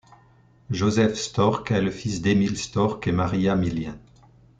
Joseph 0.71 1.13
Storck 1.15 1.69
est 1.69 1.79
le 1.79 1.91
fils 1.91 2.23
d'Émile 2.23 2.57
Storck 2.57 3.05
et 3.05 3.11
Maria 3.11 3.55
Millien. 3.55 3.99